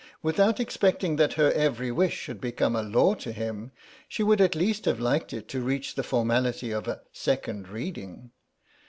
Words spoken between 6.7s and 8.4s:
of a Second Reading.